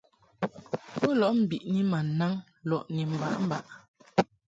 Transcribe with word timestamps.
Bo 0.99 1.09
lɔʼ 1.21 1.31
mbiʼni 1.41 1.79
ma 1.91 1.99
naŋ 2.19 2.33
lɔʼ 2.69 2.81
ni 2.93 3.03
mbaʼmbaʼ. 3.13 3.63